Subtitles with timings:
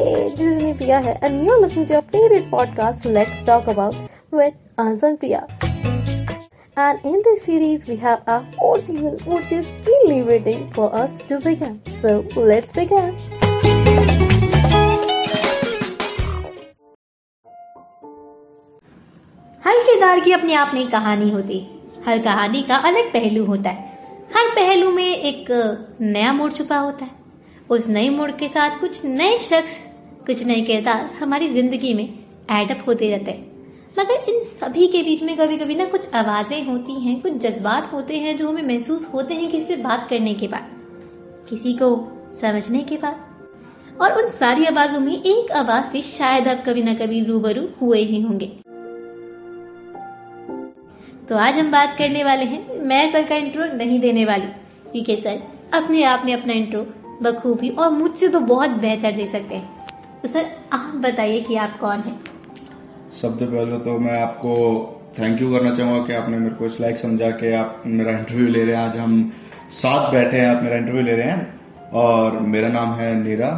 [0.00, 3.66] Hey, this is me Priya here, and you're listening to your favorite podcast, Let's Talk
[3.66, 3.94] About
[4.30, 5.46] with Azan Priya.
[6.74, 11.22] And in this series, we have our fourth season, which is keenly waiting for us
[11.24, 11.82] to begin.
[11.92, 13.12] So let's begin.
[19.66, 21.60] हर किरदार की अपने आप में कहानी होती
[22.06, 25.46] हर कहानी का अलग पहलू होता है हर पहलू में एक
[26.00, 27.18] नया मोड़ छुपा होता है
[27.70, 29.89] उस नए मोड़ के साथ कुछ नए शख्स
[30.30, 33.48] कुछ नए किरदार हमारी ज़िंदगी में एडअप होते रहते हैं।
[33.96, 37.92] मगर इन सभी के बीच में कभी कभी ना कुछ आवाज़ें होती हैं, कुछ जज्बात
[37.92, 40.68] होते हैं जो हमें महसूस होते हैं किसी से बात करने के बाद,
[41.48, 41.88] किसी को
[42.40, 46.94] समझने के बाद। और उन सारी आवाजों में एक आवाज़ से शायद आप कभी ना
[46.94, 48.46] कभी रूबरू हुए ही होंगे।
[51.28, 54.46] तो आज हम बात करने वाले हैं, मैं सर का इंट्रो नहीं देने वाली,
[54.92, 55.42] क्योंकि सर
[55.72, 56.86] अपने आप में अपना इंट्रो
[57.22, 59.79] बखूबी और मुझसे तो बहुत बेहतर दे सकते हैं।
[60.22, 62.18] तो सर आप बताइए कि आप कौन हैं?
[63.20, 64.54] सबसे पहले तो मैं आपको
[65.18, 68.48] थैंक यू करना चाहूँगा कि आपने मेरे को इस लाइक समझा के आप मेरा इंटरव्यू
[68.48, 69.32] ले रहे हैं। आज हम
[69.72, 73.50] साथ बैठे हैं आप मेरा इंटरव्यू ले रहे हैं। और मेरा नाम है नीरा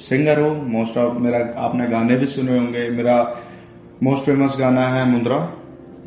[0.00, 3.16] सिंगर हूँ। मोस्ट ऑफ़ मेरा आपने गाने भी सुने होंगे। मेरा
[4.02, 5.38] मोस्ट फ़ेमस गाना है मुंद्रा।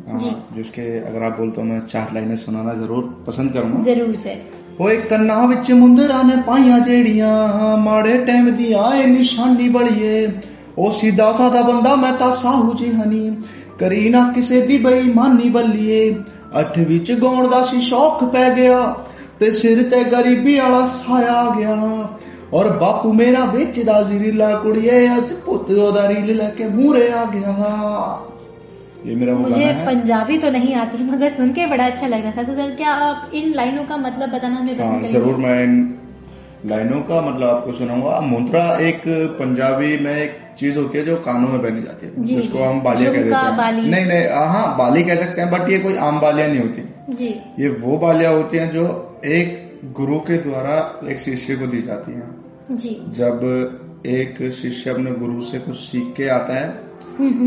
[0.08, 4.63] जी। जिसके अगर आप बोलते हो मैं चार लाइनें सुनाना ज़रूर पसंद करूँगा। ज़रूर सर
[4.80, 10.30] ਓਏ ਕੰਨਾਂ ਵਿੱਚ ਮੁੰਦਰਾਂ ਨੇ ਪਾਈਆਂ ਜਿਹੜੀਆਂ ਮਾੜੇ ਟਾਈਮ ਦੀਆਂ ਏ ਨਿਸ਼ਾਨੀ ਬੜੀਏ
[10.78, 13.36] ਉਹ ਸਿੱਧਾ ਸਾਦਾ ਬੰਦਾ, ਮੈਂ ਤਾਂ ਸਾਹੂ ਜੀ ਹਨੀ।
[13.78, 16.14] ਕਰੀ ਨਾ ਕਿਸੇ ਦੀ ਬੇਈਮਾਨੀ ਬੱਲੀਏ।
[16.60, 18.94] ਅੱਠ ਵਿੱਚ ਗਾਉਣ ਦਾ ਸੀ ਸ਼ੌਕ ਪੈ ਗਿਆ
[19.40, 22.08] ਤੇ ਸਿਰ ਤੇ ਗਰੀਬੀ ਵਾਲਾ ਸਾਇਆ ਆ ਗਿਆ।
[22.52, 27.54] ਔਰ ਬਾਪੂ ਮੇਰਾ ਵੇਚਦਾ ਜ਼ਰੀਲਾ ਕੁੜੀਏ, ਅੱਜ ਪੁੱਤ ਉਹਦਾ ਰੀਲ ਲੈ ਕੇ ਮੂਰੇ ਆ ਗਿਆ।
[29.06, 32.32] ये मेरा मुझे है। पंजाबी तो नहीं आती मगर सुन के बड़ा अच्छा लग रहा
[32.32, 35.08] था। तो सर क्या आप इन लाइनों का मतलब बताना हमें हाँ पसंद करेंगे?
[35.08, 35.74] ज़रूर मैं इन
[36.66, 39.02] लाइनों का मतलब आपको सुनाऊँगा। मुद्रा एक
[39.40, 43.12] पंजाबी में एक चीज़ होती है जो कानों में पहनी जाती है। जिसको हम बालिया
[43.12, 46.20] कह देते हैं। बाली। नहीं नहीं हाँ बाली कह सकते हैं बट ये कोई आम
[46.20, 47.28] बालियाँ नहीं होती। जी।
[47.58, 48.86] ये वो बालिया होती हैं जो
[49.26, 49.60] एक
[49.94, 50.76] गुरु के द्वारा
[51.10, 53.40] एक शिष्य को दी जाती हैं। जी। जब
[54.06, 56.68] एक शिष्य अपने गुरु से कुछ सीख के आता है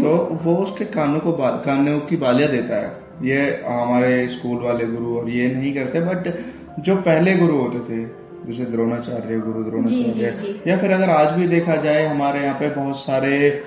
[0.02, 4.86] तो वो उसके कानों को बा- कानों की बालियाँ देता है। ये हमारे स्कूल वाले
[4.86, 6.40] गुरु और ये नहीं करते बट
[6.80, 10.26] जो पहले गुरु होते थे जैसे द्रोणाचार्य गुरु द्रोणाचार्य।
[10.68, 13.64] या फिर अगर आज भी देखा जाए हमारे यहाँ पे बहुत सारे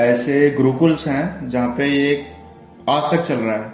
[0.00, 2.26] ऐसे गुरुकुल्स हैं जहाँ पे ये
[2.88, 3.68] आज तक चल रहा है।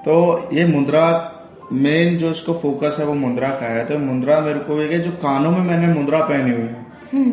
[0.00, 1.32] तो ये मुद्रा
[1.72, 5.10] मेन जो इसको फोकस है वो मुद्रा का है। तो मुद्रा मेरे को ये जो
[5.10, 6.82] कानों में मैंने मुद्रा पहनी हुई है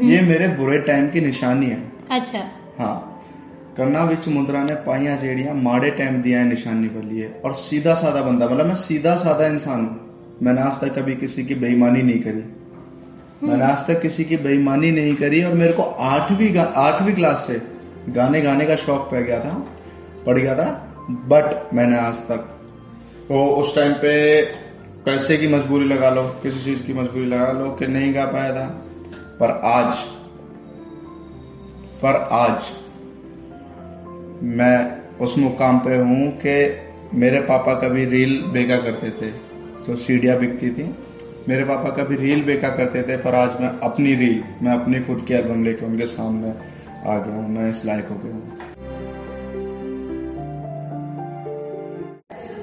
[0.10, 2.41] ये मेरे बुरे टाइम की निशानी है। अच्छा
[2.79, 2.95] हाँ
[3.77, 8.21] ਕੰਨਾਂ ਵਿੱਚ ਮੁੰਦਰਾ ਨੇ ਪਾਈਆਂ ਜਿਹੜੀਆਂ ਮਾੜੇ ਟਾਈਮ ਦੀਆਂ ਨਿਸ਼ਾਨੀ ਬਲੀ है और सीधा साधा
[8.25, 12.21] बंदा मतलब मैं सीधा साधा इंसान हूँ मैंने आज तक कभी किसी की बेईमानी नहीं
[12.23, 12.43] करी
[13.45, 17.45] मैंने आज तक किसी की बेईमानी नहीं करी और मेरे को आठवीं गा- आठवीं क्लास
[17.47, 17.57] से
[18.15, 19.53] गाने गाने का शौक पड़ गया था
[20.27, 20.69] पड़ गया था
[21.29, 22.49] बट मैंने आज तक
[23.31, 24.15] वो उस टाइम पे
[25.07, 28.55] पैसे की मजबूरी लगा लो किसी चीज की मजबूरी लगा लो कि नहीं गा पाया
[28.55, 28.67] था
[29.41, 30.05] पर आज
[32.00, 32.72] पर आज
[34.44, 34.76] मैं
[35.18, 36.54] उस मुकाम पे हूँ कि
[37.14, 39.32] मेरे पापा कभी रील बेका करते थे।
[39.86, 40.96] तो सीढ़ियाँ बिकती थी।
[41.50, 45.26] मेरे पापा कभी रील बेका करते थे, पर आज मैं अपनी रील, मैं अपनी खुद
[45.28, 46.50] की एल्बम लेके उनके सामने
[47.10, 48.58] आ गया हूँ, मैं इस लायक हो गया हूँ।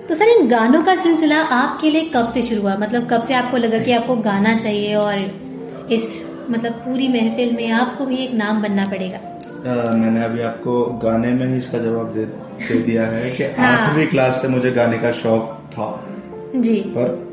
[0.09, 2.77] तो सर, इन गानों का सिलसिला आपके लिए कब से शुरू हुआ?
[2.77, 7.71] मतलब कब से आपको लगा कि आपको गाना चाहिए और इस मतलब पूरी महफिल में
[7.71, 12.12] आपको भी एक नाम बनना पड़ेगा। अ, मैंने अभी आपको गाने में ही इसका जवाब
[12.12, 16.09] दे, दे दिया है कि हाँ। आठवीं क्लास से मुझे गाने का शौक था।
[16.56, 17.27] जी। पर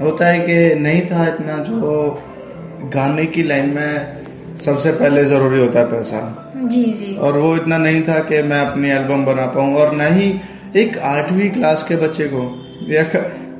[0.00, 2.18] होता है कि नहीं था इतना जो
[2.80, 4.16] गाने की लाइन में
[4.60, 8.60] सबसे पहले ज़रूरी होता है पैसा। जी जी। और वो इतना नहीं था कि मैं
[8.60, 10.40] अपनी एल्बम बना पाऊँ और न ही
[10.76, 13.02] एक आठवीं क्लास के बच्चे को या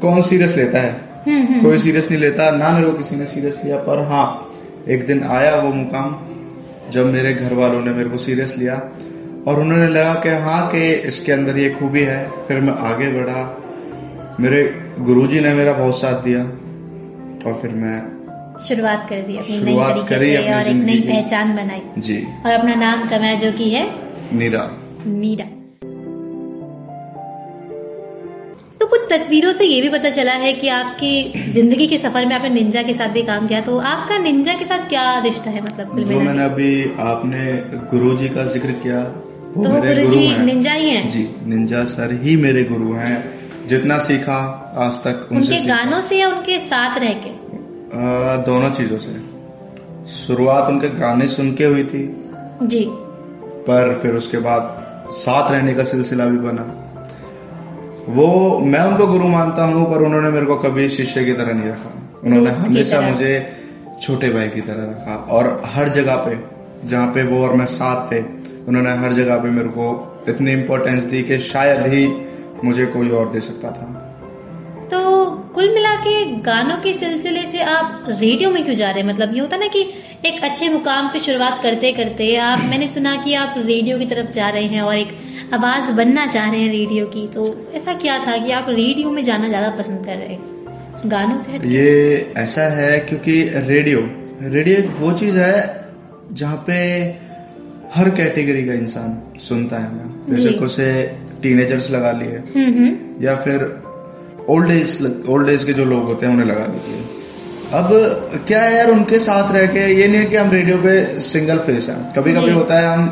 [0.03, 1.11] कौन सीरियस लेता है?
[1.27, 4.50] हम्म हम्म। कोई सीरियस नहीं लेता ना मेरे को किसी ने सीरियस लिया पर हाँ
[4.89, 6.19] एक दिन आया वो मुकाम
[6.91, 8.75] जब मेरे घर वालों ने मेरे को सीरियस लिया
[9.47, 13.57] और उन्होंने लगा कि हाँ कि इसके अंदर ये खूबी है। फिर मैं आगे बढ़ा।
[14.41, 16.45] मेरे गुरुजी ने मेरा बहुत साथ दिया
[17.47, 18.21] और फिर मैं
[18.69, 22.53] शुरुआत कर दी अपनी नई शुरुआत तरीके से और एक नई पहचान बनाई। जी। और
[22.53, 23.91] अपना नाम कमाया जो कि है?
[24.33, 24.71] नीरा।
[25.07, 25.60] नीरा।
[28.91, 31.13] कुछ तस्वीरों से ये भी पता चला है कि आपकी
[31.53, 34.65] ज़िंदगी के सफ़र में आपने निंजा के साथ भी काम किया तो आपका निंजा के
[34.65, 36.71] साथ क्या रिश्ता है मतलब जो मैंने अभी
[37.05, 37.45] आपने
[37.91, 39.01] गुरुजी का ज़िक्र किया
[39.57, 41.09] वो तो मेरे गुरुजी गुरु हैं। निंजा ही हैं?
[41.11, 43.17] जी निंजा सर ही मेरे गुरु हैं।
[43.69, 44.37] जितना सीखा
[44.79, 47.31] आज तक उनके गानों से या उनके साथ रह के?
[47.31, 49.13] आ, दोनों चीज़ों से।
[50.13, 52.05] शुरुआत उनके गाने सुन के हुई थी
[52.63, 52.85] जी।
[53.67, 56.63] पर फिर उसके बाद साथ रहने का सिलसिला भी बना।
[58.11, 61.69] वो मैं उनको गुरु मानता हूँ पर उन्होंने मेरे को कभी शिष्य की तरह नहीं
[61.69, 61.91] रखा।
[62.25, 63.33] उन्होंने हमेशा मुझे
[64.03, 66.39] छोटे भाई की तरह रखा। और हर जगह पे
[66.89, 68.21] जहाँ पे वो और मैं साथ थे
[68.69, 69.89] उन्होंने हर जगह पे मेरे को
[70.29, 72.07] इतनी इम्पोर्टेंस दी कि शायद ही
[72.65, 73.87] मुझे कोई और दे सकता था।
[74.91, 74.99] तो
[75.55, 79.09] कुल मिला के गानों के सिलसिले से आप रेडियो में क्यों जा रहे हैं?
[79.09, 79.83] मतलब ये होता ना कि
[80.27, 84.31] एक अच्छे मुकाम पे शुरुआत करते करते आप मैंने सुना कि आप रेडियो की तरफ़
[84.31, 85.17] जा रहे हैं और एक
[85.55, 87.45] आवाज़ बनना चाह रहे हैं रेडियो की तो
[87.75, 91.11] ऐसा क्या था कि आप रेडियो में जाना ज़्यादा पसंद कर रहे हैं?
[91.11, 93.33] गानों से ये ऐसा है क्योंकि
[93.69, 94.01] रेडियो
[94.43, 95.57] रेडियो एक वो चीज़ है
[96.33, 96.75] जहाँ पे
[97.95, 99.17] हर कैटेगरी का इंसान
[99.49, 100.77] सुनता है हमें। जैसे कुछ
[101.43, 103.65] टीनेजर्स लगा लिए हम्म हम्म। या फिर
[104.49, 107.03] ओल्ड एज ओल्ड एज के जो लोग होते हैं उन्हें लगा लीजिए
[107.79, 107.89] अब
[108.49, 110.95] क्या है यार उनके साथ रह के ये नहीं है कि हम रेडियो पे
[111.27, 113.05] सिंगल फेस हैं। कभी कभी होता है हम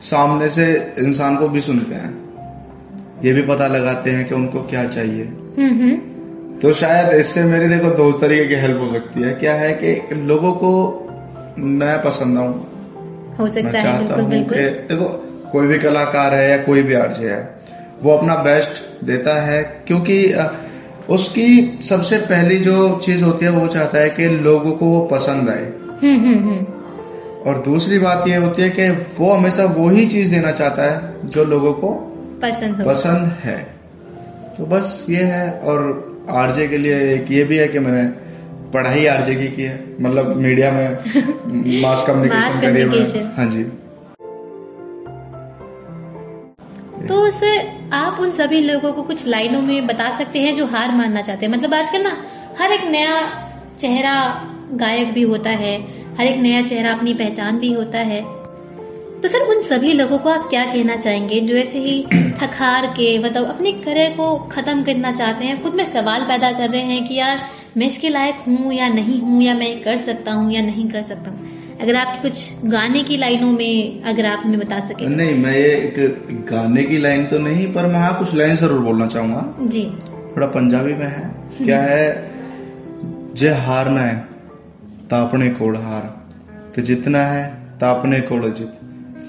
[0.00, 2.24] सामने से इंसान को भी सुनते हैं।
[3.24, 5.24] ये भी पता लगाते हैं कि उनको क्या चाहिए।
[5.58, 5.96] हम्म हम्म।
[6.58, 10.14] तो शायद इससे मेरी देखो दो तरीके की हेल्प हो सकती है। क्या है कि
[10.14, 11.00] लोगों को
[11.58, 12.70] मैं पसंद आऊँ।
[13.38, 16.94] हो सकता है चाहता बिल्कुल हूँ बिल्कुल। देखो कोई भी कलाकार है या कोई भी
[16.94, 17.54] आर्जे है
[18.02, 20.34] वो अपना बेस्ट देता है क्योंकि
[21.10, 25.48] उसकी सबसे पहली जो चीज़ होती है वो चाहता है कि लोगों को वो पसंद
[25.50, 26.73] आए। हम्म।
[27.46, 28.88] और दूसरी बात ये होती है कि
[29.18, 31.92] वो हमेशा वही चीज़ देना चाहता है जो लोगों को
[32.42, 33.58] पसंद हो। पसंद है।
[34.58, 35.80] तो बस ये है और
[36.30, 38.04] आरजे के लिए एक ये भी है कि मैंने
[38.70, 40.90] पढ़ाई आरजे की की है। मतलब मीडिया में
[41.82, 43.64] मास कम्युनिकेशन करिए। हाँ जी।
[47.06, 50.90] तो सर आप उन सभी लोगों को कुछ लाइनों में बता सकते हैं जो हार
[50.90, 51.52] मानना चाहते हैं?
[51.52, 52.16] मतलब आजकल ना
[52.60, 53.20] हर एक नया
[53.78, 54.14] चेहरा
[54.72, 58.20] गायक भी होता है। हर एक नया चेहरा अपनी पहचान भी होता है।
[59.22, 63.18] तो सर उन सभी लोगों को आप क्या कहना चाहेंगे जो ऐसे ही थकार के
[63.18, 67.08] मतलब अपने करियर को खत्म करना चाहते हैं खुद में सवाल पैदा कर रहे हैं
[67.08, 67.40] कि यार
[67.76, 71.02] मैं इसके लायक हूँ या नहीं हूँ या मैं कर सकता हूँ या नहीं कर
[71.02, 71.48] सकता हूँ?
[71.80, 75.72] अगर आपकी कुछ गाने की लाइनों में अगर आप हमें बता सके। नहीं मैं ये
[75.76, 79.84] एक गाने की लाइन तो नहीं पर मैं हाँ कुछ लाइन ज़रूर बोलना चाहूँगा। जी।
[80.36, 81.34] थोड़ा पंजाबी में है।
[81.64, 82.32] क्या है?
[83.34, 84.33] जे हारना है।
[85.10, 86.02] तापने कोड़ हार।
[86.76, 87.44] तो जितना है
[87.80, 88.72] तापने कोड़ जित।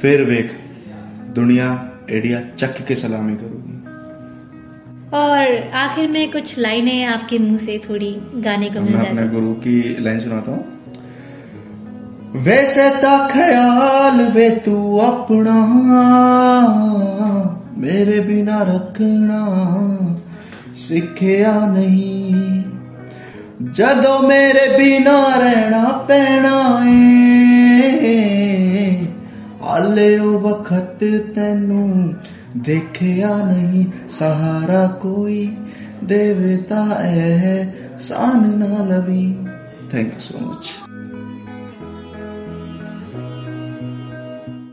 [0.01, 0.57] फिर वेख
[1.36, 1.69] दुनिया
[2.12, 3.74] एडिया चक के सलामी करूँगी।
[5.13, 9.75] और आखिर में कुछ लाइनें आपके मुँह से थोड़ी गाने को मिल जाती। गुरु की
[10.00, 10.63] लाइन सुनाता हूँ।
[12.36, 15.57] वैसे ता ख्याल वे तू अपना
[17.77, 19.42] मेरे बिना रखना
[20.75, 22.63] सिखया नहीं।
[23.62, 29.06] ਜਦੋਂ ਮੇਰੇ ਬਿਨਾ ਰਹਿਣਾ ਪੈਣਾ ਏ,
[29.63, 31.00] ਹਾਲੇ ਉਹ ਵਕਤ
[31.36, 32.13] ਤੈਨੂੰ
[32.57, 35.56] ਦੇਖਿਆ ਨਹੀਂ, ਸਹਾਰਾ ਕੋਈ
[36.04, 37.66] ਦੇਵੇ ਤਾਂ ਇਹ
[38.00, 39.38] ਸਾਨ ਨਾ ਲਵੀ।
[39.92, 40.85] Thank you so much